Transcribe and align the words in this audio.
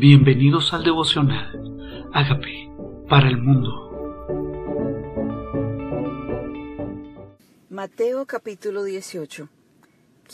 Bienvenidos 0.00 0.72
al 0.72 0.82
devocional. 0.82 2.08
Hágame 2.14 2.72
para 3.06 3.28
el 3.28 3.36
mundo. 3.36 3.68
Mateo 7.68 8.24
capítulo 8.24 8.82
18. 8.82 9.50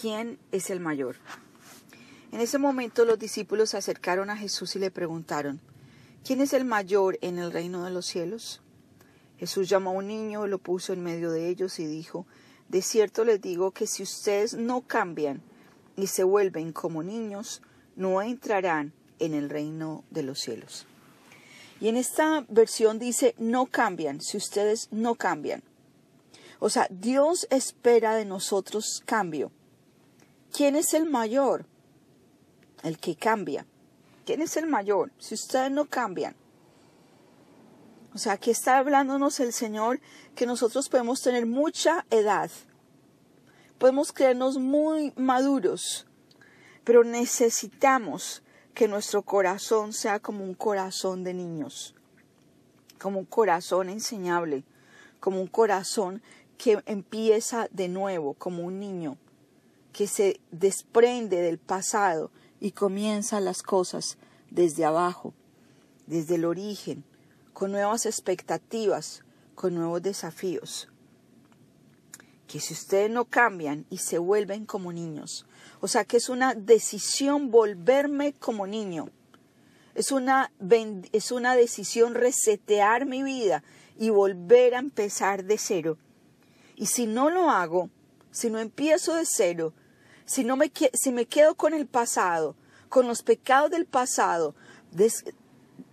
¿Quién 0.01 0.39
es 0.53 0.71
el 0.71 0.79
mayor? 0.79 1.17
En 2.31 2.41
ese 2.41 2.59
momento 2.59 3.05
los 3.05 3.19
discípulos 3.19 3.71
se 3.71 3.79
acercaron 3.79 4.31
a 4.31 4.37
Jesús 4.37 4.77
y 4.77 4.79
le 4.79 4.93
preguntaron, 4.93 5.61
¿quién 6.25 6.41
es 6.43 6.53
el 6.53 6.65
mayor 6.65 7.19
en 7.21 7.41
el 7.41 7.51
reino 7.51 7.83
de 7.83 7.91
los 7.91 8.07
cielos? 8.07 8.63
Jesús 9.37 9.69
llamó 9.69 9.91
a 9.91 9.95
un 9.95 10.07
niño, 10.07 10.47
lo 10.47 10.59
puso 10.59 10.93
en 10.93 11.03
medio 11.03 11.33
de 11.33 11.49
ellos 11.49 11.81
y 11.81 11.87
dijo, 11.87 12.25
De 12.69 12.83
cierto 12.83 13.25
les 13.25 13.41
digo 13.41 13.73
que 13.73 13.89
si 13.89 14.05
ustedes 14.05 14.55
no 14.55 14.83
cambian 14.83 15.43
y 15.97 16.07
se 16.07 16.23
vuelven 16.23 16.71
como 16.73 17.03
niños, 17.03 17.63
no 17.97 18.23
entrarán 18.23 18.93
en 19.19 19.35
el 19.35 19.51
reino 19.51 20.05
de 20.11 20.23
los 20.23 20.41
cielos. 20.41 20.87
Y 21.81 21.89
en 21.89 21.97
esta 21.97 22.45
versión 22.49 22.99
dice, 22.99 23.35
no 23.39 23.67
cambian, 23.67 24.21
si 24.21 24.37
ustedes 24.37 24.89
no 24.91 25.15
cambian. 25.15 25.63
O 26.59 26.71
sea, 26.71 26.87
Dios 26.91 27.47
espera 27.51 28.15
de 28.15 28.25
nosotros 28.25 29.03
cambio. 29.05 29.51
¿Quién 30.53 30.75
es 30.75 30.95
el 30.95 31.09
mayor? 31.09 31.67
El 32.83 32.99
que 32.99 33.15
cambia. 33.15 33.67
¿Quién 34.25 34.41
es 34.41 34.57
el 34.57 34.67
mayor? 34.67 35.13
Si 35.19 35.35
ustedes 35.35 35.71
no 35.71 35.85
cambian. 35.85 36.35
O 38.15 38.19
sea, 38.19 38.33
aquí 38.33 38.51
está 38.51 38.79
hablándonos 38.79 39.39
el 39.41 39.53
Señor 39.53 40.01
que 40.35 40.47
nosotros 40.47 40.89
podemos 40.89 41.21
tener 41.21 41.45
mucha 41.45 42.07
edad. 42.11 42.51
Podemos 43.79 44.11
creernos 44.11 44.57
muy 44.57 45.13
maduros, 45.17 46.07
pero 46.85 47.05
necesitamos 47.05 48.43
que 48.77 48.89
nuestro 48.89 49.23
corazón 49.23 49.95
sea 49.95 50.21
como 50.21 50.45
un 50.45 50.53
corazón 50.53 51.25
de 51.25 51.33
niños, 51.33 51.95
como 53.01 53.21
un 53.21 53.25
corazón 53.25 53.89
enseñable, 53.89 54.65
como 55.19 55.41
un 55.41 55.47
corazón 55.47 56.21
que 56.59 56.83
empieza 56.85 57.69
de 57.71 57.89
nuevo, 57.89 58.35
como 58.35 58.65
un 58.65 58.79
niño, 58.79 59.17
que 59.95 60.07
se 60.07 60.41
desprende 60.51 61.41
del 61.41 61.57
pasado 61.57 62.31
y 62.61 62.73
comienza 62.73 63.41
las 63.41 63.63
cosas 63.63 64.19
desde 64.51 64.85
abajo, 64.85 65.33
desde 66.07 66.35
el 66.35 66.45
origen, 66.45 67.03
con 67.55 67.73
nuevas 67.73 68.05
expectativas, 68.05 69.25
con 69.55 69.75
nuevos 69.75 70.03
desafíos. 70.03 70.91
Que 72.47 72.61
si 72.61 72.75
ustedes 72.75 73.11
no 73.11 73.25
cambian 73.25 73.87
y 73.89 73.97
se 73.97 74.19
vuelven 74.19 74.67
como 74.67 74.93
niños, 74.93 75.47
o 75.81 75.89
sea 75.89 76.05
que 76.05 76.17
es 76.17 76.29
una 76.29 76.55
decisión 76.55 77.51
volverme 77.51 78.33
como 78.35 78.67
niño. 78.67 79.11
Es 79.95 80.13
una, 80.13 80.53
es 81.13 81.33
una 81.33 81.57
decisión 81.57 82.15
resetear 82.15 83.07
mi 83.07 83.23
vida 83.23 83.63
y 83.99 84.11
volver 84.11 84.75
a 84.75 84.79
empezar 84.79 85.45
de 85.45 85.59
cero. 85.59 85.99
Y 86.77 86.87
si 86.87 87.07
no 87.07 87.31
lo 87.31 87.51
hago, 87.51 87.89
si 88.31 88.51
no 88.51 88.59
empiezo 88.59 89.15
de 89.15 89.25
cero, 89.25 89.73
si, 90.27 90.45
no 90.45 90.57
me, 90.57 90.71
si 90.93 91.13
me 91.13 91.27
quedo 91.27 91.55
con 91.55 91.73
el 91.73 91.87
pasado, 91.87 92.57
con 92.89 93.07
los 93.07 93.23
pecados 93.23 93.71
del 93.71 93.87
pasado, 93.87 94.55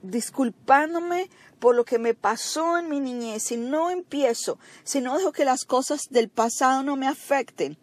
disculpándome 0.02 1.30
por 1.60 1.76
lo 1.76 1.86
que 1.86 2.00
me 2.00 2.14
pasó 2.14 2.78
en 2.78 2.90
mi 2.90 3.00
niñez, 3.00 3.44
si 3.44 3.56
no 3.56 3.90
empiezo, 3.90 4.60
si 4.84 5.00
no 5.00 5.18
dejo 5.18 5.32
que 5.32 5.46
las 5.46 5.64
cosas 5.64 6.10
del 6.10 6.28
pasado 6.28 6.84
no 6.84 6.98
me 6.98 7.08
afecten, 7.08 7.78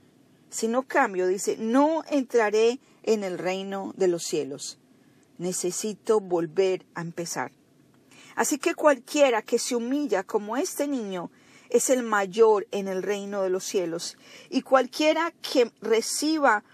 si 0.50 0.68
no 0.68 0.82
cambio, 0.82 1.26
dice, 1.26 1.56
no 1.58 2.02
entraré 2.10 2.80
en 3.04 3.24
el 3.24 3.38
reino 3.38 3.94
de 3.96 4.08
los 4.08 4.24
cielos. 4.24 4.78
Necesito 5.38 6.20
volver 6.20 6.84
a 6.94 7.00
empezar. 7.00 7.52
Así 8.34 8.58
que 8.58 8.74
cualquiera 8.74 9.42
que 9.42 9.58
se 9.58 9.76
humilla 9.76 10.24
como 10.24 10.56
este 10.56 10.88
niño 10.88 11.30
es 11.68 11.88
el 11.88 12.02
mayor 12.02 12.66
en 12.72 12.88
el 12.88 13.02
reino 13.02 13.42
de 13.42 13.50
los 13.50 13.64
cielos. 13.64 14.16
Y 14.48 14.62
cualquiera 14.62 15.32
que 15.40 15.70
reciba 15.80 16.64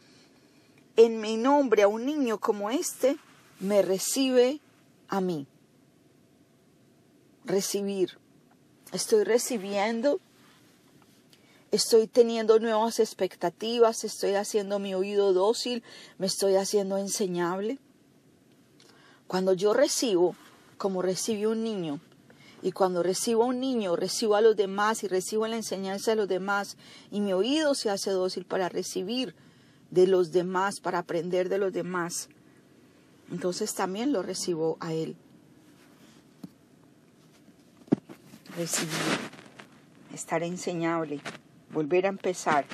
en 0.96 1.20
mi 1.20 1.36
nombre 1.36 1.82
a 1.82 1.88
un 1.88 2.06
niño 2.06 2.38
como 2.38 2.70
este, 2.70 3.18
me 3.60 3.82
recibe 3.82 4.60
a 5.08 5.20
mí. 5.20 5.46
Recibir. 7.44 8.18
Estoy 8.92 9.24
recibiendo 9.24 10.20
estoy 11.76 12.06
teniendo 12.06 12.58
nuevas 12.58 13.00
expectativas, 13.00 14.04
estoy 14.04 14.34
haciendo 14.34 14.78
mi 14.78 14.94
oído 14.94 15.32
dócil, 15.32 15.82
me 16.18 16.26
estoy 16.26 16.56
haciendo 16.56 16.98
enseñable. 16.98 17.78
Cuando 19.26 19.52
yo 19.52 19.72
recibo, 19.72 20.36
como 20.78 21.02
recibe 21.02 21.46
un 21.46 21.62
niño, 21.62 22.00
y 22.62 22.72
cuando 22.72 23.02
recibo 23.02 23.44
a 23.44 23.46
un 23.46 23.60
niño, 23.60 23.96
recibo 23.96 24.34
a 24.34 24.40
los 24.40 24.56
demás 24.56 25.04
y 25.04 25.08
recibo 25.08 25.46
la 25.46 25.56
enseñanza 25.56 26.12
de 26.12 26.16
los 26.16 26.28
demás, 26.28 26.76
y 27.10 27.20
mi 27.20 27.32
oído 27.32 27.74
se 27.74 27.90
hace 27.90 28.10
dócil 28.10 28.44
para 28.44 28.68
recibir 28.68 29.34
de 29.90 30.06
los 30.06 30.32
demás, 30.32 30.80
para 30.80 30.98
aprender 30.98 31.48
de 31.48 31.58
los 31.58 31.72
demás, 31.72 32.28
entonces 33.30 33.74
también 33.74 34.12
lo 34.12 34.22
recibo 34.22 34.76
a 34.80 34.92
Él. 34.92 35.16
Recibir, 38.56 38.90
estar 40.14 40.42
enseñable 40.42 41.20
volver 41.70 42.06
a 42.06 42.10
empezar, 42.10 42.64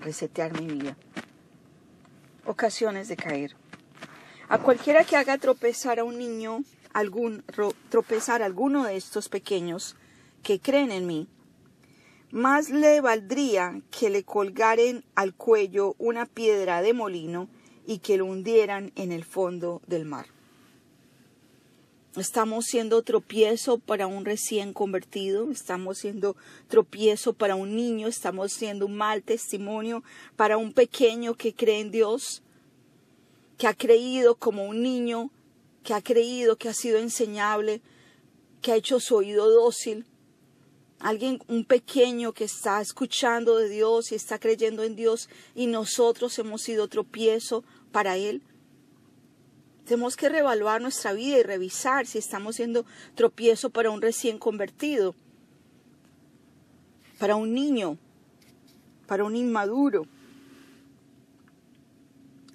resetear 0.00 0.60
mi 0.60 0.66
vida. 0.66 0.96
Ocasiones 2.44 3.08
de 3.08 3.16
caer. 3.16 3.56
A 4.48 4.58
cualquiera 4.58 5.04
que 5.04 5.16
haga 5.16 5.36
tropezar 5.38 5.98
a 5.98 6.04
un 6.04 6.18
niño, 6.18 6.64
algún, 6.92 7.44
tropezar 7.90 8.42
a 8.42 8.46
alguno 8.46 8.84
de 8.84 8.96
estos 8.96 9.28
pequeños 9.28 9.96
que 10.42 10.60
creen 10.60 10.90
en 10.90 11.06
mí, 11.06 11.28
más 12.30 12.70
le 12.70 13.00
valdría 13.00 13.80
que 13.90 14.10
le 14.10 14.24
colgaren 14.24 15.04
al 15.14 15.34
cuello 15.34 15.94
una 15.98 16.26
piedra 16.26 16.82
de 16.82 16.92
molino 16.92 17.48
y 17.86 17.98
que 17.98 18.16
lo 18.18 18.26
hundieran 18.26 18.92
en 18.96 19.12
el 19.12 19.24
fondo 19.24 19.80
del 19.86 20.04
mar. 20.04 20.26
Estamos 22.16 22.64
siendo 22.64 23.02
tropiezo 23.02 23.78
para 23.78 24.06
un 24.06 24.24
recién 24.24 24.72
convertido, 24.72 25.50
estamos 25.50 25.98
siendo 25.98 26.36
tropiezo 26.66 27.34
para 27.34 27.54
un 27.54 27.76
niño, 27.76 28.08
estamos 28.08 28.52
siendo 28.52 28.86
un 28.86 28.96
mal 28.96 29.22
testimonio 29.22 30.02
para 30.34 30.56
un 30.56 30.72
pequeño 30.72 31.34
que 31.34 31.54
cree 31.54 31.80
en 31.80 31.90
Dios, 31.90 32.42
que 33.58 33.66
ha 33.66 33.74
creído 33.74 34.36
como 34.36 34.64
un 34.64 34.82
niño, 34.82 35.30
que 35.84 35.92
ha 35.92 36.00
creído, 36.00 36.56
que 36.56 36.70
ha 36.70 36.74
sido 36.74 36.98
enseñable, 36.98 37.82
que 38.62 38.72
ha 38.72 38.76
hecho 38.76 39.00
su 39.00 39.16
oído 39.16 39.48
dócil. 39.50 40.06
Alguien, 41.00 41.40
un 41.46 41.64
pequeño 41.64 42.32
que 42.32 42.44
está 42.44 42.80
escuchando 42.80 43.58
de 43.58 43.68
Dios 43.68 44.10
y 44.10 44.16
está 44.16 44.38
creyendo 44.38 44.82
en 44.82 44.96
Dios 44.96 45.28
y 45.54 45.66
nosotros 45.66 46.38
hemos 46.38 46.62
sido 46.62 46.88
tropiezo 46.88 47.64
para 47.92 48.16
él. 48.16 48.42
Tenemos 49.88 50.18
que 50.18 50.28
reevaluar 50.28 50.82
nuestra 50.82 51.14
vida 51.14 51.38
y 51.38 51.42
revisar 51.42 52.06
si 52.06 52.18
estamos 52.18 52.56
siendo 52.56 52.84
tropiezo 53.14 53.70
para 53.70 53.88
un 53.88 54.02
recién 54.02 54.38
convertido, 54.38 55.14
para 57.18 57.36
un 57.36 57.54
niño, 57.54 57.96
para 59.06 59.24
un 59.24 59.34
inmaduro. 59.34 60.06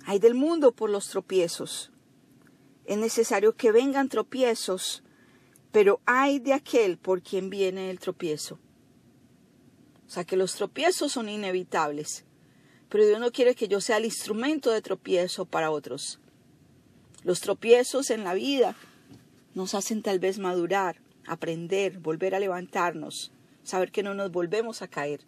Hay 0.05 0.19
del 0.19 0.35
mundo 0.35 0.73
por 0.73 0.91
los 0.91 1.07
tropiezos. 1.07 1.89
Es 2.85 2.99
necesario 2.99 3.55
que 3.55 3.71
vengan 3.71 4.09
tropiezos, 4.09 5.01
pero 5.71 6.01
hay 6.05 6.38
de 6.38 6.53
aquel 6.53 7.00
por 7.00 7.23
quien 7.23 7.50
viene 7.50 7.89
el 7.89 7.97
tropiezo. 8.00 8.59
O 10.05 10.09
sea 10.11 10.23
que 10.23 10.38
los 10.38 10.53
tropiezos 10.53 11.13
son 11.13 11.29
inevitables, 11.29 12.25
pero 12.89 13.07
Dios 13.07 13.19
no 13.19 13.31
quiere 13.31 13.55
que 13.55 13.67
yo 13.67 13.81
sea 13.81 13.97
el 13.97 14.05
instrumento 14.05 14.69
de 14.69 14.83
tropiezo 14.83 15.45
para 15.45 15.71
otros. 15.71 16.19
Los 17.23 17.39
tropiezos 17.39 18.09
en 18.09 18.25
la 18.25 18.33
vida 18.33 18.75
nos 19.55 19.75
hacen 19.75 20.01
tal 20.01 20.19
vez 20.19 20.39
madurar, 20.39 20.97
aprender, 21.25 21.99
volver 21.99 22.35
a 22.35 22.39
levantarnos, 22.39 23.31
saber 23.63 23.91
que 23.91 24.03
no 24.03 24.13
nos 24.13 24.29
volvemos 24.29 24.81
a 24.81 24.89
caer, 24.89 25.21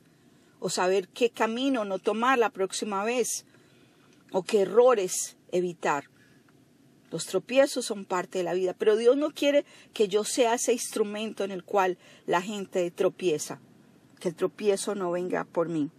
o 0.59 0.69
saber 0.69 1.07
qué 1.07 1.29
camino 1.29 1.85
no 1.85 1.99
tomar 1.99 2.37
la 2.37 2.49
próxima 2.49 3.05
vez, 3.05 3.45
o 4.33 4.43
qué 4.43 4.63
errores 4.63 5.37
evitar. 5.53 6.09
Los 7.11 7.27
tropiezos 7.27 7.85
son 7.85 8.03
parte 8.03 8.39
de 8.39 8.43
la 8.43 8.53
vida, 8.53 8.75
pero 8.77 8.97
Dios 8.97 9.15
no 9.15 9.31
quiere 9.31 9.63
que 9.93 10.09
yo 10.09 10.25
sea 10.25 10.55
ese 10.55 10.73
instrumento 10.73 11.45
en 11.45 11.51
el 11.51 11.63
cual 11.63 11.97
la 12.25 12.41
gente 12.41 12.91
tropieza, 12.91 13.61
que 14.19 14.27
el 14.27 14.35
tropiezo 14.35 14.95
no 14.95 15.11
venga 15.11 15.45
por 15.45 15.69
mí. 15.69 15.91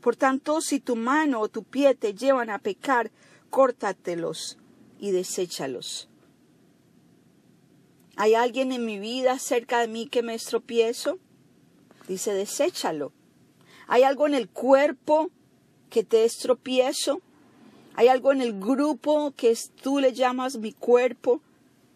Por 0.00 0.14
tanto, 0.14 0.60
si 0.60 0.78
tu 0.78 0.94
mano 0.94 1.40
o 1.40 1.48
tu 1.48 1.64
pie 1.64 1.96
te 1.96 2.14
llevan 2.14 2.50
a 2.50 2.60
pecar, 2.60 3.10
córtatelos 3.50 4.56
y 4.98 5.10
deséchalos. 5.10 6.08
¿Hay 8.16 8.34
alguien 8.34 8.72
en 8.72 8.84
mi 8.84 8.98
vida 8.98 9.38
cerca 9.38 9.80
de 9.80 9.88
mí 9.88 10.06
que 10.06 10.22
me 10.22 10.34
estropiezo? 10.34 11.18
Dice, 12.08 12.32
deséchalo. 12.32 13.12
¿Hay 13.88 14.04
algo 14.04 14.26
en 14.26 14.34
el 14.34 14.48
cuerpo 14.48 15.30
que 15.90 16.02
te 16.02 16.24
estropiezo? 16.24 17.20
Hay 17.94 18.08
algo 18.08 18.32
en 18.32 18.40
el 18.40 18.58
grupo 18.58 19.32
que 19.36 19.56
tú 19.82 19.98
le 19.98 20.12
llamas 20.12 20.56
mi 20.56 20.72
cuerpo 20.72 21.40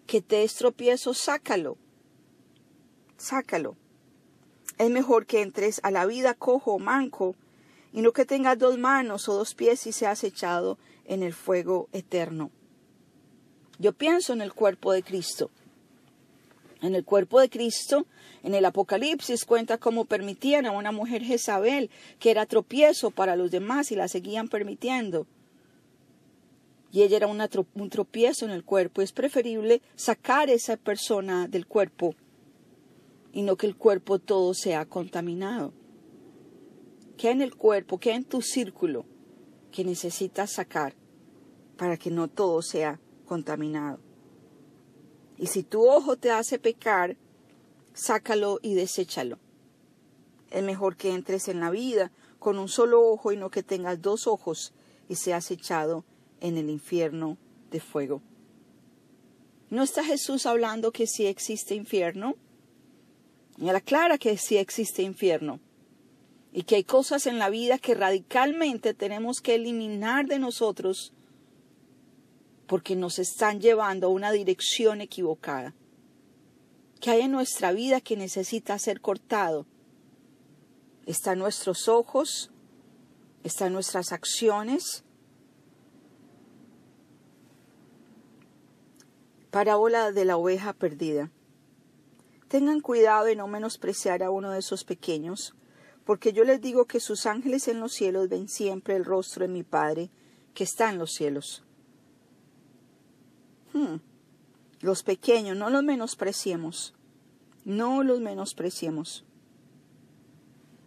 que 0.07 0.21
te 0.21 0.43
es 0.43 0.55
tropiezo, 0.57 1.15
sácalo. 1.15 1.77
Sácalo. 3.17 3.77
Es 4.77 4.91
mejor 4.91 5.25
que 5.27 5.41
entres 5.41 5.81
a 5.85 5.91
la 5.91 6.05
vida 6.05 6.35
cojo 6.35 6.73
o 6.73 6.79
manco 6.79 7.37
y 7.93 8.03
no 8.03 8.13
que 8.13 8.25
tengas 8.25 8.59
dos 8.59 8.77
manos 8.79 9.29
o 9.29 9.35
dos 9.35 9.55
pies 9.55 9.87
y 9.87 9.93
seas 9.93 10.25
echado 10.25 10.79
en 11.05 11.23
el 11.23 11.33
fuego 11.33 11.89
eterno. 11.93 12.51
Yo 13.81 13.95
pienso 13.95 14.35
en 14.35 14.43
el 14.43 14.53
cuerpo 14.53 14.93
de 14.93 15.03
Cristo. 15.03 15.51
En 16.83 16.95
el 16.95 17.03
cuerpo 17.03 17.41
de 17.41 17.49
Cristo, 17.49 18.07
en 18.43 18.55
el 18.55 18.67
Apocalipsis 18.67 19.47
cuenta 19.47 19.79
cómo 19.79 20.05
permitían 20.05 20.67
a 20.67 20.71
una 20.71 20.93
mujer 20.93 21.23
Jezabel, 21.23 21.89
que 22.19 22.31
era 22.31 22.45
tropiezo 22.45 23.11
para 23.11 23.37
los 23.37 23.51
demás 23.51 23.91
y 23.91 23.97
la 23.97 24.07
seguían 24.07 24.49
permitiendo. 24.49 25.27
Y 26.93 27.03
ella 27.03 27.17
era 27.17 27.27
un 27.27 27.89
tropiezo 27.89 28.45
en 28.45 28.51
el 28.51 28.65
cuerpo. 28.65 29.01
Es 29.01 29.13
preferible 29.13 29.81
sacar 29.97 30.51
esa 30.51 30.77
persona 30.77 31.49
del 31.49 31.67
cuerpo 31.67 32.15
y 33.33 33.41
no 33.41 33.57
que 33.57 33.67
el 33.67 33.77
cuerpo 33.77 34.19
todo 34.19 34.53
sea 34.53 34.85
contaminado. 34.85 35.73
¿Qué 37.17 37.31
en 37.31 37.41
el 37.41 37.55
cuerpo, 37.55 37.99
qué 37.99 38.13
en 38.13 38.25
tu 38.25 38.43
círculo 38.43 39.07
que 39.73 39.85
necesitas 39.85 40.53
sacar 40.53 40.95
para 41.79 41.97
que 41.97 42.11
no 42.11 42.29
todo 42.29 42.61
sea 42.61 43.01
contaminado? 43.31 44.01
Y 45.39 45.47
si 45.47 45.63
tu 45.63 45.89
ojo 45.89 46.17
te 46.17 46.33
hace 46.33 46.59
pecar, 46.59 47.17
sácalo 47.95 48.59
y 48.61 48.75
deséchalo. 48.75 49.39
Es 50.51 50.65
mejor 50.65 50.97
que 50.97 51.13
entres 51.15 51.47
en 51.47 51.61
la 51.61 51.71
vida 51.71 52.11
con 52.41 52.59
un 52.59 52.69
solo 52.69 53.09
ojo 53.09 53.31
y 53.31 53.37
no 53.37 53.49
que 53.49 53.63
tengas 53.63 54.03
dos 54.03 54.27
ojos 54.27 54.73
y 55.09 55.15
seas 55.15 55.49
echado 55.53 56.05
en 56.41 56.59
el 56.59 56.69
infierno 56.69 57.39
de 57.71 57.79
fuego. 57.79 58.21
¿No 59.71 59.85
está 59.85 60.03
Jesús 60.03 60.45
hablando 60.45 60.91
que 60.91 61.07
sí 61.07 61.27
existe 61.27 61.77
infierno? 61.77 62.35
Y 63.59 63.67
la 63.67 63.81
clara 63.81 64.19
que 64.19 64.37
sí 64.39 64.57
existe 64.57 65.03
infierno 65.03 65.61
y 66.53 66.65
que 66.65 66.75
hay 66.75 66.85
cosas 66.85 67.29
en 67.29 67.39
la 67.39 67.49
vida 67.49 67.79
que 67.79 67.95
radicalmente 67.95 68.93
tenemos 68.93 69.41
que 69.41 69.55
eliminar 69.55 70.27
de 70.27 70.41
nosotros 70.41 71.13
porque 72.71 72.95
nos 72.95 73.19
están 73.19 73.61
llevando 73.61 74.07
a 74.07 74.11
una 74.11 74.31
dirección 74.31 75.01
equivocada. 75.01 75.75
¿Qué 77.01 77.11
hay 77.11 77.23
en 77.23 77.33
nuestra 77.33 77.73
vida 77.73 78.01
que 78.01 78.17
necesita 78.17 78.79
ser 78.79 79.01
cortado? 79.01 79.67
Están 81.05 81.41
nuestros 81.41 81.89
ojos, 81.89 82.53
están 83.43 83.73
nuestras 83.73 84.13
acciones. 84.13 85.03
Parábola 89.51 90.13
de 90.13 90.25
la 90.25 90.37
oveja 90.37 90.73
perdida. 90.73 91.29
Tengan 92.47 92.79
cuidado 92.79 93.25
de 93.25 93.35
no 93.35 93.49
menospreciar 93.49 94.23
a 94.23 94.31
uno 94.31 94.53
de 94.53 94.61
esos 94.61 94.85
pequeños, 94.85 95.57
porque 96.05 96.33
yo 96.33 96.45
les 96.45 96.61
digo 96.61 96.85
que 96.85 97.01
sus 97.01 97.27
ángeles 97.27 97.67
en 97.67 97.81
los 97.81 97.95
cielos 97.95 98.29
ven 98.29 98.49
siempre 98.49 98.95
el 98.95 99.05
rostro 99.05 99.45
de 99.45 99.53
mi 99.53 99.65
Padre 99.65 100.13
que 100.55 100.63
está 100.63 100.89
en 100.89 100.99
los 100.99 101.11
cielos. 101.15 101.65
Hmm. 103.73 103.97
Los 104.81 105.03
pequeños, 105.03 105.57
no 105.57 105.71
los 105.71 105.83
menospreciemos. 105.83 106.95
No 107.65 108.03
los 108.03 108.21
menospreciemos. 108.21 109.25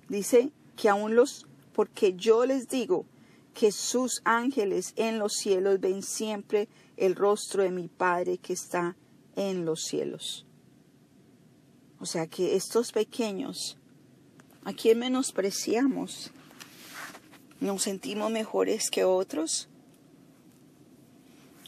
Dice 0.10 0.52
que 0.76 0.90
aún 0.90 1.16
los, 1.16 1.46
porque 1.74 2.14
yo 2.14 2.46
les 2.46 2.68
digo 2.68 3.06
que 3.54 3.72
sus 3.72 4.22
ángeles 4.26 4.94
en 4.96 5.20
los 5.20 5.34
cielos 5.34 5.80
ven 5.80 6.02
siempre 6.02 6.68
el 6.98 7.16
rostro 7.16 7.64
de 7.64 7.72
mi 7.72 7.88
Padre 7.88 8.38
que 8.38 8.54
está 8.54 8.96
en 9.36 9.66
los 9.66 9.84
cielos. 9.84 10.46
O 12.00 12.06
sea 12.06 12.28
que 12.28 12.56
estos 12.56 12.92
pequeños, 12.92 13.78
¿a 14.64 14.74
quién 14.74 15.00
menospreciamos? 15.00 16.32
¿Nos 17.60 17.84
sentimos 17.84 18.30
mejores 18.30 18.90
que 18.90 19.06
otros? 19.06 19.70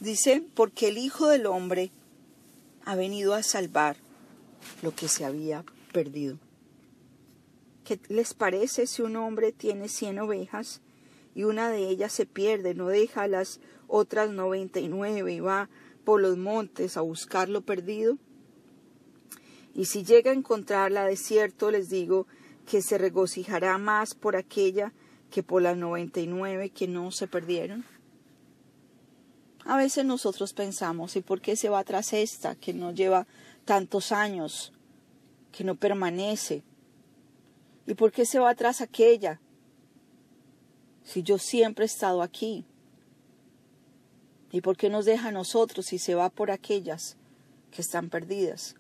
Dice, 0.02 0.44
porque 0.56 0.90
el 0.90 0.98
Hijo 0.98 1.28
del 1.28 1.46
Hombre 1.46 1.92
ha 2.84 2.96
venido 2.96 3.34
a 3.34 3.44
salvar 3.44 3.96
lo 4.82 4.94
que 4.94 5.08
se 5.08 5.26
había 5.26 5.64
perdido. 5.94 6.38
¿Qué 7.86 8.00
les 8.10 8.34
parece 8.34 8.88
si 8.88 9.04
un 9.04 9.16
hombre 9.16 9.52
tiene 9.52 9.88
cien 9.88 10.20
ovejas 10.20 10.82
y 11.34 11.44
una 11.44 11.70
de 11.70 11.88
ellas 11.88 12.12
se 12.12 12.26
pierde, 12.26 12.74
no 12.74 12.88
deja 12.88 13.28
las 13.28 13.60
otras 13.88 14.32
noventa 14.32 14.80
y 14.80 14.88
nueve 14.88 15.34
y 15.34 15.40
va 15.40 15.70
por 16.04 16.20
los 16.20 16.38
montes 16.38 16.98
a 16.98 17.02
buscar 17.02 17.48
lo 17.48 17.62
perdido? 17.62 18.18
Y 19.74 19.86
si 19.86 20.04
llega 20.04 20.32
a 20.32 20.36
encontrarla 20.36 21.06
de 21.06 21.16
cierto, 21.16 21.72
les 21.72 21.90
digo 21.90 22.28
que 22.66 22.82
se 22.82 22.98
regocijará 22.98 23.78
más 23.78 24.16
por 24.16 24.36
aquella 24.36 24.94
que 25.30 25.44
por 25.44 25.62
las 25.62 25.78
noventa 25.78 26.20
y 26.20 26.28
nueve 26.28 26.70
que 26.70 26.88
no 26.88 27.12
se 27.12 27.28
perdieron. 27.28 27.86
A 29.66 29.78
veces 29.78 30.06
nosotros 30.06 30.54
pensamos, 30.54 31.16
¿y 31.16 31.22
por 31.22 31.42
qué 31.42 31.56
se 31.56 31.70
va 31.70 31.84
tras 31.84 32.14
esta 32.14 32.56
que 32.56 32.72
no 32.72 32.92
lleva 32.92 33.26
tantos 33.66 34.12
años, 34.12 34.72
que 35.52 35.64
no 35.64 35.76
permanece? 35.76 36.64
¿Y 37.88 37.96
por 37.96 38.12
qué 38.12 38.28
se 38.28 38.38
va 38.38 38.54
tras 38.54 38.82
aquella 38.82 39.42
si 41.04 41.24
yo 41.24 41.40
siempre 41.40 41.86
he 41.86 41.88
estado 41.88 42.22
aquí? 42.22 42.64
¿Y 44.52 44.62
por 44.62 44.78
qué 44.78 44.90
nos 44.90 45.06
deja 45.06 45.30
a 45.30 45.32
nosotros 45.32 45.88
si 45.88 45.98
se 45.98 46.14
va 46.14 46.30
por 46.30 46.52
aquellas 46.52 47.18
que 47.72 47.82
están 47.82 48.10
perdidas? 48.10 48.76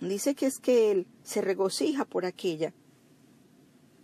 Dice 0.00 0.36
que 0.36 0.46
es 0.46 0.60
que 0.60 0.92
Él 0.92 1.08
se 1.24 1.40
regocija 1.40 2.04
por 2.04 2.24
aquella, 2.24 2.72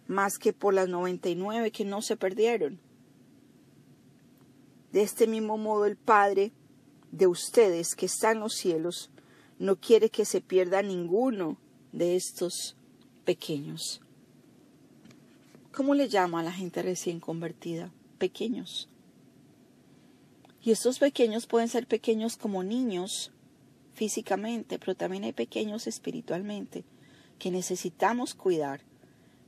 más 0.08 0.38
que 0.38 0.52
por 0.52 0.75
las 0.75 0.88
noventa 0.88 1.29
y 1.29 1.37
nueve 1.37 1.70
que 1.70 1.85
no 1.85 2.02
se 2.02 2.17
perdieron. 2.17 2.81
De 4.94 5.02
este 5.02 5.26
mismo 5.26 5.58
modo 5.58 5.87
el 5.87 5.96
Padre 5.96 6.52
de 7.11 7.26
ustedes 7.26 7.96
que 7.96 8.06
está 8.06 8.31
en 8.31 8.38
los 8.38 8.55
cielos 8.55 9.11
no 9.58 9.75
quiere 9.75 10.08
que 10.08 10.25
se 10.25 10.41
pierda 10.41 10.82
ninguno 10.82 11.56
de 11.91 12.14
estos 12.14 12.76
pequeños. 13.25 14.00
¿Cómo 15.73 15.96
le 15.96 16.08
llama 16.08 16.38
a 16.38 16.43
la 16.44 16.52
gente 16.52 16.81
recién 16.81 17.19
convertida? 17.19 17.91
Pequeños. 18.19 18.88
Y 20.62 20.70
estos 20.70 21.00
pequeños 21.00 21.49
pueden 21.49 21.66
ser 21.66 21.88
pequeños 21.88 22.37
como 22.37 22.62
niños 22.62 23.33
físicamente, 23.95 24.78
pero 24.78 24.95
también 24.95 25.25
hay 25.25 25.33
pequeños 25.33 25.88
espiritualmente 25.88 26.85
que 27.40 27.50
necesitamos 27.50 28.37
cuidar, 28.37 28.80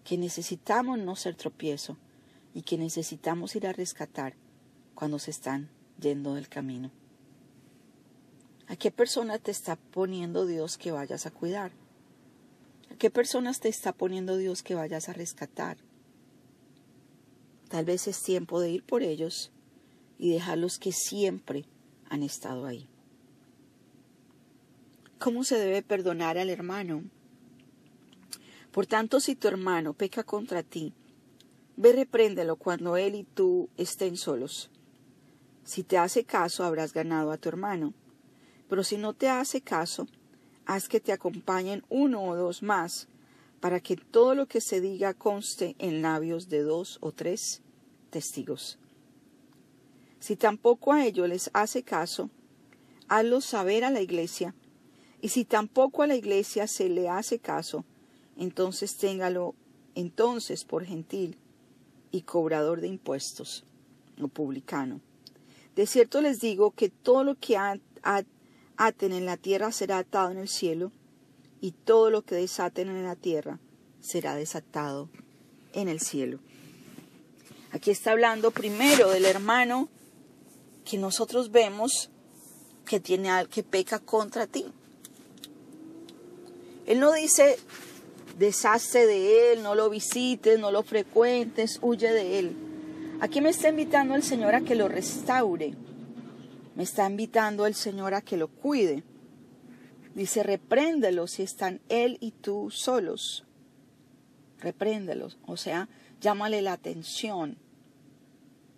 que 0.03 0.19
necesitamos 0.19 0.99
no 0.99 1.15
ser 1.15 1.37
tropiezo 1.37 1.97
y 2.53 2.63
que 2.63 2.77
necesitamos 2.77 3.55
ir 3.55 3.69
a 3.69 3.73
rescatar 3.73 4.35
cuando 4.97 5.21
se 5.21 5.31
están 5.31 5.69
yendo 6.01 6.35
del 6.35 6.49
camino. 6.49 6.91
¿A 8.67 8.75
qué 8.75 8.91
persona 8.91 9.39
te 9.39 9.53
está 9.53 9.77
poniendo 9.77 10.47
Dios 10.47 10.77
que 10.79 10.91
vayas 10.91 11.27
a 11.27 11.31
cuidar? 11.31 11.71
¿A 12.91 12.97
qué 12.97 13.11
personas 13.11 13.61
te 13.61 13.69
está 13.69 13.93
poniendo 13.93 14.37
Dios 14.37 14.65
que 14.65 14.75
vayas 14.75 15.09
a 15.09 15.13
rescatar? 15.13 15.77
Tal 17.69 17.85
vez 17.85 18.09
es 18.09 18.23
tiempo 18.23 18.59
de 18.59 18.71
ir 18.71 18.83
por 18.83 19.03
ellos 19.03 19.53
y 20.19 20.31
dejarlos 20.31 20.79
que 20.79 20.93
siempre 20.93 21.67
han 22.09 22.23
estado 22.23 22.67
ahí. 22.67 22.89
¿Cómo 25.19 25.45
se 25.45 25.59
debe 25.59 25.83
perdonar 25.83 26.39
al 26.39 26.49
hermano? 26.49 27.05
Por 28.73 28.87
tanto, 28.87 29.21
si 29.21 29.37
tu 29.37 29.47
hermano 29.47 29.93
peca 29.93 30.23
contra 30.23 30.63
ti, 30.63 30.95
ve 31.77 31.93
repréndelo 31.93 32.57
cuando 32.57 32.97
él 32.97 33.15
y 33.15 33.25
tú 33.25 33.69
estén 33.77 34.17
solos. 34.17 34.71
Si 35.67 35.83
te 35.83 35.99
hace 35.99 36.23
caso, 36.23 36.63
habrás 36.63 36.93
ganado 36.93 37.33
a 37.33 37.39
tu 37.39 37.49
hermano. 37.49 37.93
Pero 38.69 38.85
si 38.85 38.99
no 38.99 39.15
te 39.15 39.29
hace 39.29 39.61
caso, 39.61 40.07
haz 40.65 40.89
que 40.89 41.01
te 41.01 41.11
acompañen 41.11 41.85
uno 41.89 42.23
o 42.23 42.37
dos 42.37 42.63
más, 42.63 43.09
para 43.61 43.81
que 43.81 43.97
todo 43.97 44.37
lo 44.37 44.47
que 44.47 44.61
se 44.61 44.81
diga 44.81 45.13
conste 45.13 45.75
en 45.81 46.03
labios 46.03 46.49
de 46.49 46.63
dos 46.63 46.99
o 47.01 47.11
tres 47.11 47.63
testigos. 48.11 48.79
Si 50.21 50.37
tampoco 50.37 50.93
a 50.93 51.05
ellos 51.05 51.29
les 51.29 51.51
hace 51.53 51.83
caso, 51.83 52.31
hazlo 53.09 53.41
saber 53.41 53.85
a 53.85 53.91
la 53.91 54.01
iglesia, 54.01 54.55
y 55.21 55.31
si 55.31 55.45
tampoco 55.45 56.05
a 56.05 56.07
la 56.07 56.15
iglesia 56.15 56.69
se 56.69 56.89
le 56.89 57.09
hace 57.09 57.41
caso, 57.41 57.85
entonces 58.37 58.97
téngalo 58.97 59.57
entonces 59.97 60.63
por 60.65 60.85
gentil 60.85 61.37
y 62.13 62.23
cobrador 62.23 62.81
de 62.81 62.87
impuestos 62.87 63.65
o 64.23 64.29
publicano. 64.29 65.01
De 65.77 65.87
cierto 65.87 66.21
les 66.21 66.41
digo 66.41 66.73
que 66.73 66.89
todo 66.89 67.23
lo 67.23 67.37
que 67.37 67.57
aten 67.57 69.13
en 69.13 69.27
la 69.27 69.37
tierra 69.37 69.71
será 69.71 69.99
atado 69.99 70.31
en 70.31 70.39
el 70.39 70.49
cielo, 70.49 70.91
y 71.61 71.73
todo 71.73 72.11
lo 72.11 72.23
que 72.23 72.35
desaten 72.35 72.89
en 72.89 73.05
la 73.05 73.15
tierra 73.17 73.59
será 74.01 74.35
desatado 74.35 75.09
en 75.73 75.89
el 75.89 76.01
cielo. 76.01 76.39
Aquí 77.73 77.91
está 77.91 78.13
hablando 78.13 78.51
primero 78.51 79.11
del 79.11 79.25
hermano 79.25 79.89
que 80.85 80.97
nosotros 80.97 81.51
vemos 81.51 82.11
que 82.87 83.01
tiene 83.01 83.31
al 83.31 83.49
que 83.49 83.63
peca 83.63 83.99
contra 83.99 84.47
ti. 84.47 84.65
Él 86.87 87.01
no 87.01 87.13
dice 87.13 87.59
deshazte 88.39 89.07
de 89.07 89.53
él, 89.53 89.63
no 89.63 89.75
lo 89.75 89.91
visites, 89.91 90.59
no 90.61 90.71
lo 90.71 90.83
frecuentes, 90.85 91.79
huye 91.83 92.13
de 92.13 92.39
él. 92.39 92.57
Aquí 93.19 93.41
me 93.41 93.49
está 93.49 93.71
invitando 93.71 94.15
el 94.15 94.23
Señor 94.23 94.55
a 94.55 94.61
que 94.61 94.75
lo 94.75 94.89
restaure. 94.89 95.75
Me 96.75 96.83
está 96.83 97.09
invitando 97.09 97.67
el 97.67 97.75
Señor 97.75 98.13
a 98.13 98.21
que 98.21 98.37
lo 98.37 98.49
cuide. 98.49 99.03
Dice, 100.15 100.43
repréndelos 100.43 101.33
si 101.33 101.43
están 101.43 101.81
él 101.89 102.19
y 102.21 102.33
tú 102.33 102.71
solos. 102.71 103.45
Repréndelos, 104.61 105.39
o 105.47 105.57
sea, 105.57 105.89
llámale 106.21 106.61
la 106.61 106.75
atención. 106.75 107.57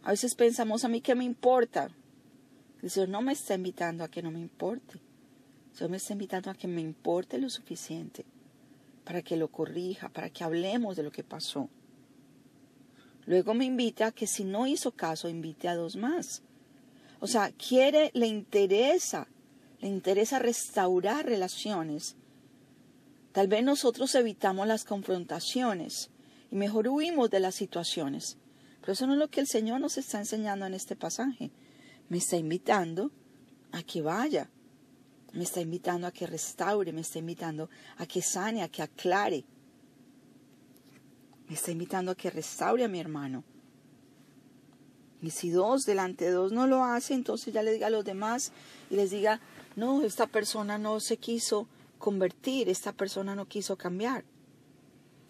A 0.05 0.11
veces 0.11 0.37
pensamos, 0.37 0.85
a 0.85 0.89
mí 0.89 1.01
qué 1.01 1.17
me 1.17 1.25
importa. 1.25 1.91
El 2.81 2.91
Señor 2.91 3.09
no 3.09 3.23
me 3.23 3.33
está 3.33 3.55
invitando 3.55 4.05
a 4.05 4.09
que 4.09 4.23
no 4.23 4.31
me 4.31 4.41
importe. 4.41 5.01
El 5.73 5.77
Señor 5.77 5.91
me 5.91 5.97
está 5.97 6.13
invitando 6.13 6.51
a 6.51 6.55
que 6.55 6.69
me 6.69 6.81
importe 6.81 7.39
lo 7.39 7.51
suficiente 7.51 8.25
para 9.05 9.23
que 9.23 9.37
lo 9.37 9.49
corrija, 9.49 10.09
para 10.11 10.31
que 10.31 10.45
hablemos 10.45 10.97
de 10.97 11.03
lo 11.03 11.11
que 11.11 11.25
pasó. 11.25 11.69
Luego 13.29 13.53
me 13.53 13.67
invita 13.67 14.07
a 14.07 14.13
que 14.13 14.27
si 14.27 14.43
no 14.43 14.67
hizo 14.67 14.93
caso, 14.93 15.29
invite 15.29 15.69
a 15.69 15.77
dos 15.77 15.97
más. 15.97 16.41
O 17.21 17.27
sea, 17.27 17.53
quiere, 17.53 18.11
le 18.15 18.27
interesa, 18.27 19.29
le 19.81 19.89
interesa 19.89 20.39
restaurar 20.39 21.27
relaciones. 21.27 22.17
Tal 23.33 23.47
vez 23.47 23.63
nosotros 23.63 24.15
evitamos 24.15 24.67
las 24.67 24.87
confrontaciones 24.87 26.09
y 26.51 26.57
mejor 26.57 26.89
huimos 26.89 27.29
de 27.29 27.41
las 27.41 27.55
situaciones. 27.55 28.39
Pero 28.81 28.95
eso 28.95 29.07
no 29.07 29.13
es 29.13 29.19
lo 29.19 29.29
que 29.29 29.41
el 29.41 29.47
Señor 29.47 29.79
nos 29.83 29.99
está 29.99 30.19
enseñando 30.19 30.65
en 30.65 30.73
este 30.73 30.97
pasaje. 30.97 31.51
Me 32.09 32.17
está 32.17 32.39
invitando 32.39 33.11
a 33.73 33.83
que 33.83 34.01
vaya. 34.01 34.49
Me 35.35 35.45
está 35.45 35.61
invitando 35.61 36.07
a 36.07 36.13
que 36.13 36.27
restaure, 36.27 36.95
me 36.95 37.03
está 37.03 37.19
invitando 37.19 37.69
a 37.99 38.07
que 38.07 38.23
sane, 38.23 38.63
a 38.63 38.71
que 38.71 38.81
aclare. 38.81 39.45
Me 41.49 41.55
está 41.55 41.71
invitando 41.71 42.13
a 42.13 42.15
que 42.15 42.31
restaure 42.31 42.85
a 42.85 42.89
mi 42.89 43.01
hermano. 43.01 43.43
Y 45.23 45.31
si 45.31 45.51
dos 45.51 45.85
delante 45.85 46.27
de 46.27 46.31
dos 46.33 46.53
no 46.53 46.67
lo 46.67 46.85
hace, 46.85 47.15
entonces 47.15 47.53
ya 47.53 47.63
le 47.63 47.73
diga 47.73 47.89
a 47.89 47.91
los 47.91 48.05
demás 48.05 48.53
y 48.91 48.97
les 48.97 49.11
diga, 49.11 49.41
no, 49.75 50.03
esta 50.03 50.27
persona 50.27 50.79
no 50.79 51.01
se 51.01 51.17
quiso 51.17 51.67
convertir, 51.99 52.69
esta 52.69 52.93
persona 52.93 53.35
no 53.35 53.47
quiso 53.47 53.77
cambiar. 53.77 54.25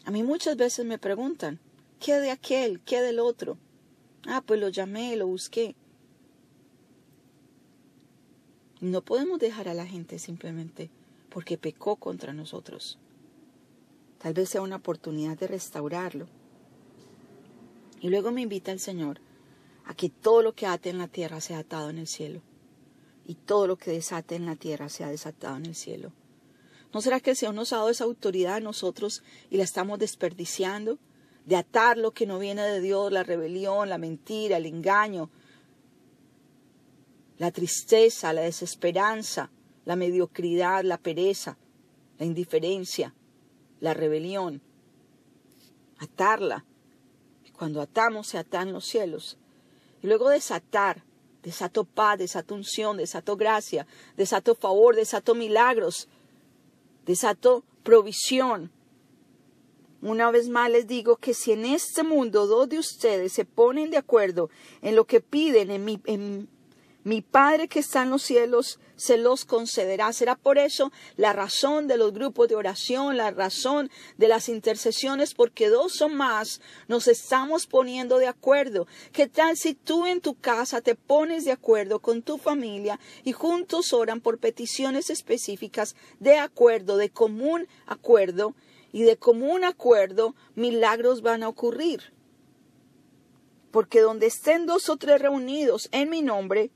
A 0.05 0.11
mí 0.11 0.23
muchas 0.23 0.57
veces 0.57 0.85
me 0.85 0.99
preguntan, 0.99 1.59
¿qué 2.01 2.15
de 2.19 2.31
aquel? 2.31 2.81
¿Qué 2.81 3.01
del 3.01 3.19
otro? 3.19 3.57
Ah, 4.27 4.43
pues 4.45 4.61
lo 4.61 4.69
llamé, 4.69 5.17
lo 5.17 5.27
busqué. 5.27 5.75
No 8.81 9.03
podemos 9.03 9.39
dejar 9.39 9.69
a 9.69 9.75
la 9.75 9.87
gente 9.87 10.19
simplemente 10.19 10.91
porque 11.31 11.59
pecó 11.59 11.97
contra 11.97 12.33
nosotros. 12.33 12.99
Tal 14.19 14.35
vez 14.35 14.49
sea 14.49 14.63
una 14.63 14.77
oportunidad 14.77 15.39
de 15.39 15.47
restaurarlo. 15.47 16.27
Y 18.01 18.09
luego 18.09 18.31
me 18.31 18.43
invita 18.43 18.73
el 18.73 18.81
Señor 18.81 19.21
a 19.85 19.95
que 19.95 20.11
todo 20.11 20.43
lo 20.43 20.55
que 20.55 20.67
ate 20.67 20.91
en 20.91 20.99
la 20.99 21.09
tierra 21.09 21.41
sea 21.41 21.61
atado 21.61 21.91
en 21.91 21.99
el 21.99 22.07
cielo. 22.07 22.43
Y 23.27 23.35
todo 23.35 23.67
lo 23.67 23.77
que 23.77 23.91
desate 23.91 24.37
en 24.37 24.47
la 24.47 24.57
tierra 24.57 24.89
sea 24.89 25.09
desatado 25.09 25.57
en 25.57 25.67
el 25.67 25.75
cielo. 25.75 26.13
¿No 26.93 27.01
será 27.01 27.21
que 27.21 27.31
el 27.31 27.37
Señor 27.37 27.55
nos 27.55 27.73
ha 27.73 27.77
dado 27.77 27.91
esa 27.91 28.05
autoridad 28.05 28.57
a 28.57 28.61
nosotros 28.61 29.23
y 29.51 29.57
la 29.57 29.65
estamos 29.65 29.99
desperdiciando? 29.99 30.99
De 31.45 31.57
atar 31.57 31.97
lo 31.97 32.13
que 32.13 32.27
no 32.27 32.39
viene 32.39 32.63
de 32.63 32.81
Dios, 32.81 33.13
la 33.13 33.23
rebelión, 33.23 33.89
la 33.89 33.99
mentira, 33.99 34.57
el 34.57 34.67
engaño, 34.67 35.31
la 37.39 37.51
tristeza, 37.53 38.33
la 38.33 38.43
desesperanza, 38.43 39.51
la 39.85 39.97
mediocridad, 39.97 40.85
la 40.85 40.99
pereza, 40.99 41.57
la 42.19 42.27
indiferencia, 42.27 43.15
la 43.81 43.95
rebelión. 43.95 44.61
Atarla. 45.99 46.65
Cuando 47.57 47.81
atamos 47.81 48.29
se 48.29 48.39
atan 48.39 48.73
los 48.73 48.85
cielos. 48.85 49.37
Y 50.03 50.07
luego 50.07 50.29
desatar. 50.29 51.05
Desato 51.43 51.85
paz, 51.85 52.19
desato 52.19 52.55
unción, 52.55 52.97
desato 52.97 53.37
gracia, 53.37 53.87
desato 54.17 54.55
favor, 54.55 54.97
desato 54.97 55.35
milagros, 55.35 56.09
desato 57.07 57.65
provisión. 57.85 58.71
Una 60.03 60.31
vez 60.31 60.49
más 60.49 60.71
les 60.71 60.87
digo 60.87 61.17
que 61.17 61.35
si 61.35 61.53
en 61.53 61.65
este 61.65 62.03
mundo 62.03 62.47
dos 62.47 62.69
de 62.69 62.79
ustedes 62.79 63.33
se 63.33 63.45
ponen 63.45 63.91
de 63.91 63.97
acuerdo 63.97 64.51
en 64.83 64.95
lo 64.95 65.07
que 65.07 65.21
piden 65.21 65.71
en 65.71 65.85
mi, 65.85 66.01
en, 66.05 66.49
mi 67.03 67.23
Padre 67.23 67.69
que 67.69 67.81
está 67.81 68.03
en 68.03 68.11
los 68.11 68.23
cielos 68.23 68.79
se 68.99 69.17
los 69.17 69.47
concederá. 69.47 70.13
Será 70.13 70.37
por 70.37 70.59
eso 70.59 70.93
la 71.17 71.33
razón 71.33 71.87
de 71.87 71.97
los 71.97 72.13
grupos 72.13 72.49
de 72.49 72.57
oración, 72.57 73.17
la 73.17 73.31
razón 73.31 73.91
de 74.19 74.29
las 74.29 74.51
intercesiones, 74.51 75.33
porque 75.33 75.69
dos 75.69 76.03
o 76.03 76.09
más 76.11 76.61
nos 76.89 77.09
estamos 77.09 77.67
poniendo 77.67 78.19
de 78.19 78.27
acuerdo. 78.27 78.87
¿Qué 79.13 79.27
tal 79.29 79.57
si 79.57 79.73
tú 79.73 80.05
en 80.07 80.21
tu 80.21 80.35
casa 80.35 80.83
te 80.83 80.95
pones 80.95 81.47
de 81.47 81.53
acuerdo 81.53 82.01
con 82.01 82.23
tu 82.23 82.37
familia 82.37 83.01
y 83.25 83.33
juntos 83.33 83.93
oran 83.93 84.21
por 84.21 84.39
peticiones 84.39 85.09
específicas 85.09 85.97
de 86.19 86.39
acuerdo, 86.39 86.97
de 86.99 87.09
común 87.09 87.67
acuerdo? 87.87 88.55
Y 88.91 89.03
de 89.03 89.17
común 89.17 89.65
acuerdo, 89.65 90.35
milagros 90.55 91.23
van 91.23 91.43
a 91.43 91.49
ocurrir. 91.49 92.13
Porque 93.71 94.01
donde 94.01 94.27
estén 94.27 94.65
dos 94.65 94.89
o 94.89 94.97
tres 94.97 95.21
reunidos 95.21 95.91
en 95.93 96.09
mi 96.09 96.23
nombre, 96.23 96.71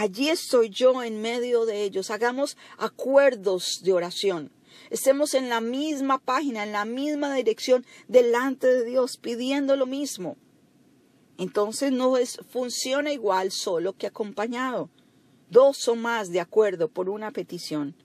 Allí 0.00 0.28
estoy 0.28 0.70
yo 0.70 1.02
en 1.02 1.20
medio 1.20 1.66
de 1.66 1.82
ellos. 1.82 2.12
Hagamos 2.12 2.56
acuerdos 2.76 3.80
de 3.82 3.92
oración. 3.92 4.52
Estemos 4.90 5.34
en 5.34 5.48
la 5.48 5.60
misma 5.60 6.20
página, 6.20 6.62
en 6.62 6.70
la 6.70 6.84
misma 6.84 7.34
dirección, 7.34 7.84
delante 8.06 8.68
de 8.68 8.84
Dios, 8.84 9.16
pidiendo 9.16 9.74
lo 9.74 9.86
mismo. 9.86 10.36
Entonces 11.36 11.90
no 11.90 12.16
es, 12.16 12.38
funciona 12.48 13.12
igual 13.12 13.50
solo 13.50 13.92
que 13.94 14.06
acompañado. 14.06 14.88
Dos 15.50 15.88
o 15.88 15.96
más 15.96 16.30
de 16.30 16.38
acuerdo 16.38 16.86
por 16.86 17.08
una 17.08 17.32
petición. 17.32 17.96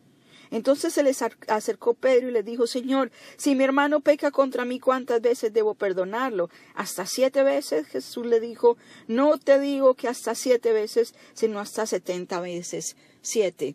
Entonces 0.53 0.93
se 0.93 1.01
les 1.01 1.23
acercó 1.47 1.95
Pedro 1.95 2.29
y 2.29 2.31
le 2.31 2.43
dijo, 2.43 2.67
Señor, 2.67 3.09
si 3.37 3.55
mi 3.55 3.63
hermano 3.63 4.01
peca 4.01 4.29
contra 4.29 4.65
mí, 4.65 4.79
¿cuántas 4.79 5.19
veces 5.19 5.51
debo 5.51 5.73
perdonarlo? 5.73 6.51
¿Hasta 6.75 7.07
siete 7.07 7.41
veces? 7.41 7.87
Jesús 7.87 8.27
le 8.27 8.39
dijo, 8.39 8.77
no 9.07 9.39
te 9.39 9.59
digo 9.59 9.95
que 9.95 10.07
hasta 10.07 10.35
siete 10.35 10.71
veces, 10.71 11.15
sino 11.33 11.59
hasta 11.59 11.87
setenta 11.87 12.39
veces 12.39 12.95
siete. 13.23 13.73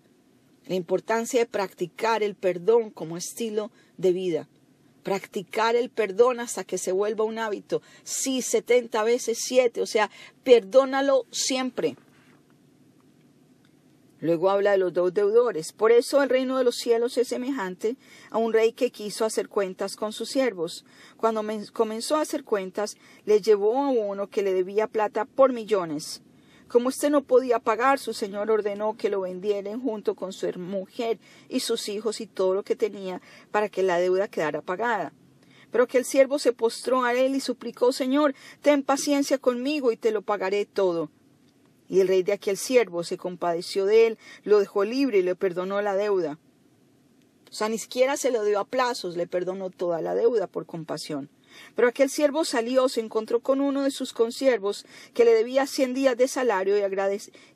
La 0.69 0.77
importancia 0.77 1.41
de 1.41 1.47
practicar 1.47 2.23
el 2.23 2.37
perdón 2.37 2.91
como 2.91 3.17
estilo 3.17 3.73
de 3.97 4.13
vida. 4.13 4.49
Practicar 5.03 5.75
el 5.75 5.91
perdón 5.91 6.39
hasta 6.39 6.63
que 6.63 6.79
se 6.79 6.93
vuelva 6.93 7.25
un 7.25 7.41
hábito. 7.41 7.83
Sí, 8.05 8.41
setenta 8.41 9.03
veces 9.03 9.39
siete, 9.41 9.83
o 9.83 9.87
sea, 9.87 10.13
perdónalo 10.45 11.27
siempre. 11.33 11.97
Luego 14.21 14.51
habla 14.51 14.73
de 14.73 14.79
los 14.79 14.93
dos 14.93 15.15
deudores. 15.15 15.73
Por 15.73 15.93
eso 15.93 16.23
el 16.23 16.29
reino 16.29 16.59
de 16.59 16.65
los 16.65 16.77
cielos 16.77 17.17
es 17.19 17.29
semejante 17.29 17.97
a 18.31 18.39
un 18.39 18.53
rey 18.53 18.73
que 18.73 18.91
quiso 18.91 19.25
hacer 19.25 19.49
cuentas 19.49 19.95
con 19.95 20.13
sus 20.13 20.29
siervos. 20.29 20.85
Cuando 21.17 21.45
comenzó 21.73 22.17
a 22.17 22.23
hacer 22.23 22.43
cuentas, 22.43 22.97
le 23.25 23.41
llevó 23.41 23.79
a 23.79 23.91
uno 23.91 24.29
que 24.29 24.43
le 24.43 24.53
debía 24.53 24.89
plata 24.89 25.25
por 25.25 25.53
millones. 25.53 26.23
Como 26.67 26.91
éste 26.91 27.09
no 27.09 27.23
podía 27.23 27.61
pagar, 27.61 27.99
su 27.99 28.13
señor 28.13 28.51
ordenó 28.51 28.97
que 28.97 29.09
lo 29.09 29.23
vendieran 29.23 29.81
junto 29.81 30.15
con 30.15 30.33
su 30.33 30.47
mujer 30.59 31.19
y 31.49 31.61
sus 31.61 31.89
hijos 31.89 32.21
y 32.21 32.27
todo 32.27 32.55
lo 32.55 32.63
que 32.63 32.77
tenía 32.77 33.23
para 33.51 33.69
que 33.71 33.83
la 33.83 33.99
deuda 33.99 34.29
quedara 34.29 34.61
pagada. 34.61 35.13
Pero 35.71 35.87
que 35.87 35.97
el 35.97 36.05
siervo 36.05 36.39
se 36.39 36.53
postró 36.53 37.05
a 37.05 37.15
él 37.15 37.35
y 37.35 37.41
suplicó, 37.41 37.93
Señor, 37.93 38.35
ten 38.63 38.83
paciencia 38.83 39.39
conmigo 39.39 39.93
y 39.93 39.97
te 39.97 40.11
lo 40.11 40.23
pagaré 40.23 40.67
todo. 40.67 41.11
Y 41.89 42.01
el 42.01 42.09
rey 42.09 42.23
de 42.23 42.33
aquel 42.33 42.57
siervo 42.57 43.03
se 43.03 43.17
compadeció 43.17 43.87
de 43.87 44.07
él, 44.07 44.19
lo 44.45 44.59
dejó 44.59 44.85
libre 44.85 45.19
y 45.19 45.23
le 45.23 45.35
perdonó 45.35 45.81
la 45.81 45.97
deuda. 45.97 46.39
O 47.51 47.53
sea, 47.53 47.69
ni 47.69 47.79
siquiera 47.79 48.17
se 48.17 48.31
lo 48.31 48.45
dio 48.45 48.61
a 48.61 48.67
plazos, 48.67 49.17
le 49.17 49.27
perdonó 49.27 49.71
toda 49.71 50.03
la 50.03 50.15
deuda 50.15 50.47
por 50.47 50.67
compasión. 50.67 51.31
Pero 51.75 51.89
aquel 51.89 52.11
siervo 52.11 52.45
salió, 52.45 52.89
se 52.89 53.01
encontró 53.01 53.41
con 53.41 53.61
uno 53.61 53.83
de 53.83 53.91
sus 53.91 54.13
consiervos 54.13 54.85
que 55.15 55.25
le 55.25 55.33
debía 55.33 55.67
cien 55.67 55.95
días 55.95 56.17
de 56.17 56.29
salario 56.29 56.77
y, 56.79 56.83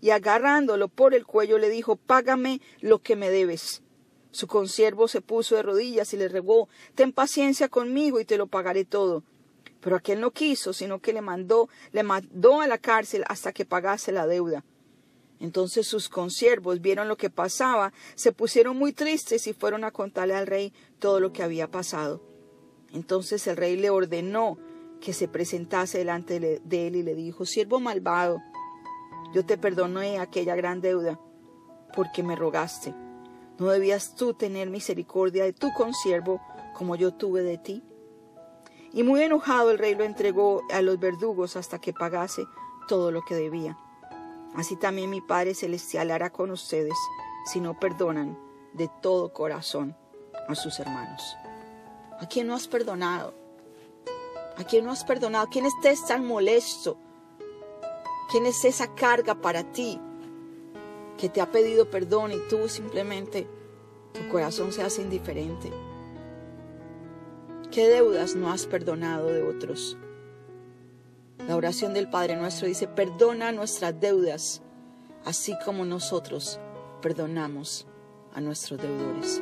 y 0.00 0.10
agarrándolo 0.10 0.88
por 0.88 1.14
el 1.14 1.26
cuello 1.26 1.58
le 1.58 1.68
dijo, 1.68 1.96
Págame 1.96 2.60
lo 2.80 3.00
que 3.00 3.16
me 3.16 3.30
debes. 3.30 3.82
Su 4.30 4.46
consiervo 4.46 5.08
se 5.08 5.20
puso 5.20 5.56
de 5.56 5.62
rodillas 5.62 6.12
y 6.14 6.16
le 6.16 6.28
rogó, 6.28 6.68
Ten 6.94 7.12
paciencia 7.12 7.68
conmigo 7.68 8.18
y 8.18 8.24
te 8.24 8.38
lo 8.38 8.46
pagaré 8.46 8.84
todo. 8.84 9.24
Pero 9.82 9.96
aquel 9.96 10.20
no 10.20 10.30
quiso, 10.30 10.72
sino 10.72 11.00
que 11.00 11.12
le 11.12 11.20
mandó, 11.20 11.68
le 11.90 12.04
mandó 12.04 12.60
a 12.60 12.66
la 12.68 12.78
cárcel 12.78 13.24
hasta 13.28 13.52
que 13.52 13.66
pagase 13.66 14.12
la 14.12 14.26
deuda. 14.26 14.64
Entonces 15.40 15.88
sus 15.88 16.08
consiervos 16.08 16.80
vieron 16.80 17.08
lo 17.08 17.16
que 17.16 17.28
pasaba, 17.28 17.92
se 18.14 18.30
pusieron 18.30 18.76
muy 18.76 18.92
tristes 18.92 19.48
y 19.48 19.52
fueron 19.52 19.82
a 19.82 19.90
contarle 19.90 20.36
al 20.36 20.46
rey 20.46 20.72
todo 21.00 21.18
lo 21.18 21.32
que 21.32 21.42
había 21.42 21.68
pasado. 21.68 22.22
Entonces 22.92 23.44
el 23.48 23.56
rey 23.56 23.76
le 23.76 23.90
ordenó 23.90 24.56
que 25.00 25.12
se 25.12 25.26
presentase 25.26 25.98
delante 25.98 26.38
de 26.38 26.86
él 26.86 26.94
y 26.94 27.02
le 27.02 27.16
dijo, 27.16 27.44
siervo 27.44 27.80
malvado, 27.80 28.40
Yo 29.34 29.44
te 29.44 29.58
perdoné 29.58 30.18
aquella 30.18 30.54
gran 30.54 30.80
deuda 30.80 31.18
porque 31.96 32.22
me 32.22 32.36
rogaste. 32.36 32.94
¿No 33.58 33.68
debías 33.70 34.14
tú 34.14 34.34
tener 34.34 34.70
misericordia 34.70 35.44
de 35.44 35.52
tu 35.52 35.72
consiervo 35.72 36.40
como 36.74 36.94
yo 36.96 37.14
tuve 37.14 37.42
de 37.42 37.58
ti? 37.58 37.82
Y 38.92 39.02
muy 39.02 39.22
enojado 39.22 39.70
el 39.70 39.78
rey 39.78 39.94
lo 39.94 40.04
entregó 40.04 40.62
a 40.70 40.82
los 40.82 40.99
verdugos 40.99 41.56
hasta 41.56 41.80
que 41.80 41.92
pagase 41.92 42.44
todo 42.88 43.11
lo 43.11 43.22
que 43.22 43.34
debía. 43.34 43.78
Así 44.54 44.76
también 44.76 45.08
mi 45.08 45.20
Padre 45.20 45.54
Celestial 45.54 46.11
hará 46.11 46.30
con 46.30 46.50
ustedes 46.50 46.94
si 47.46 47.61
no 47.61 47.78
perdonan 47.78 48.38
de 48.75 48.90
todo 49.00 49.32
corazón 49.32 49.96
a 50.49 50.54
sus 50.54 50.78
hermanos. 50.78 51.37
¿A 52.20 52.26
quién 52.26 52.46
no 52.46 52.54
has 52.54 52.68
perdonado? 52.68 53.34
¿A 54.58 54.64
quién 54.64 54.84
no 54.84 54.92
has 54.92 55.04
perdonado? 55.04 55.49
¿Quién 55.50 55.64
estés 55.64 56.04
tan 56.06 56.26
molesto? 56.26 56.99
¿Quién 58.30 58.44
es 58.44 58.64
esa 58.64 58.94
carga 58.94 59.34
para 59.34 59.64
ti 59.72 59.99
que 61.16 61.28
te 61.28 61.40
ha 61.40 61.50
pedido 61.50 61.90
perdón 61.90 62.32
y 62.32 62.38
tú 62.49 62.68
simplemente 62.68 63.49
tu 64.12 64.28
corazón 64.28 64.72
se 64.72 64.82
hace 64.82 65.00
indiferente? 65.00 65.72
¿Qué 67.73 67.88
deudas 67.88 68.37
no 68.37 68.52
has 68.52 68.67
perdonado 68.67 69.29
de 69.29 69.43
otros? 69.43 69.97
La 71.49 71.57
oración 71.57 71.95
del 71.95 72.07
Padre 72.07 72.37
nuestro 72.37 72.69
dice, 72.69 72.87
perdona 72.87 73.50
nuestras 73.50 73.99
deudas, 73.99 74.61
así 75.25 75.55
como 75.64 75.87
nosotros 75.87 76.61
perdonamos 77.00 77.87
a 78.35 78.43
nuestros 78.43 78.79
deudores. 78.79 79.41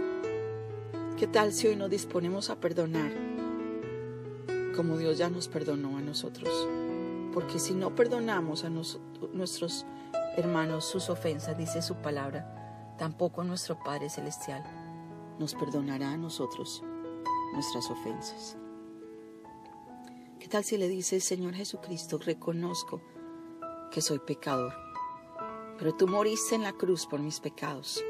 ¿Qué 1.18 1.26
tal 1.26 1.52
si 1.52 1.66
hoy 1.66 1.74
nos 1.74 1.90
disponemos 1.90 2.50
a 2.50 2.60
perdonar 2.60 3.10
como 4.76 4.96
Dios 4.96 5.18
ya 5.18 5.28
nos 5.28 5.48
perdonó 5.48 5.98
a 5.98 6.00
nosotros? 6.00 6.68
Porque 7.34 7.58
si 7.58 7.74
no 7.74 7.96
perdonamos 7.96 8.62
a 8.62 8.70
nuestros 8.70 9.86
hermanos 10.36 10.84
sus 10.84 11.10
ofensas, 11.10 11.58
dice 11.58 11.82
su 11.82 11.96
palabra, 11.96 12.94
tampoco 12.96 13.42
nuestro 13.42 13.76
Padre 13.82 14.08
Celestial 14.08 14.62
nos 15.40 15.56
perdonará 15.56 16.12
a 16.12 16.16
nosotros 16.16 16.84
nuestras 17.52 17.90
ofensas. 17.90 18.56
¿Qué 20.38 20.48
tal 20.48 20.64
si 20.64 20.76
le 20.76 20.88
dices, 20.88 21.24
Señor 21.24 21.54
Jesucristo, 21.54 22.18
reconozco 22.18 23.00
que 23.90 24.00
soy 24.00 24.18
pecador, 24.18 24.72
pero 25.78 25.94
tú 25.94 26.08
moriste 26.08 26.54
en 26.54 26.62
la 26.62 26.72
cruz 26.72 27.06
por 27.06 27.20
mis 27.20 27.40
pecados? 27.40 28.02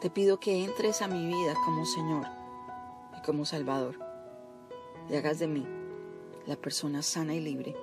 Te 0.00 0.10
pido 0.10 0.40
que 0.40 0.64
entres 0.64 1.00
a 1.00 1.08
mi 1.08 1.26
vida 1.26 1.54
como 1.64 1.86
Señor 1.86 2.26
y 3.16 3.22
como 3.22 3.44
Salvador 3.44 3.98
y 5.08 5.14
hagas 5.14 5.38
de 5.38 5.46
mí 5.46 5.66
la 6.46 6.56
persona 6.56 7.02
sana 7.02 7.34
y 7.34 7.40
libre 7.40 7.76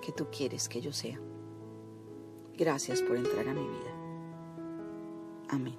que 0.00 0.12
tú 0.12 0.28
quieres 0.30 0.68
que 0.68 0.80
yo 0.80 0.92
sea. 0.92 1.20
Gracias 2.56 3.02
por 3.02 3.16
entrar 3.16 3.48
a 3.48 3.54
mi 3.54 3.66
vida. 3.66 3.92
Amén. 5.48 5.78